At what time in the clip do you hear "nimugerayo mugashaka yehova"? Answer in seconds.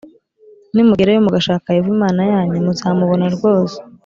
0.73-1.91